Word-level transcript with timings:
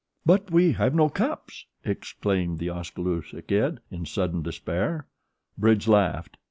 "But 0.25 0.49
we 0.49 0.71
have 0.71 0.95
no 0.95 1.09
cups!" 1.09 1.67
exclaimed 1.85 2.57
The 2.57 2.71
Oskaloosa 2.71 3.43
Kid, 3.43 3.81
in 3.91 4.07
sudden 4.07 4.41
despair. 4.41 5.05
Bridge 5.59 5.87
laughed. 5.87 6.37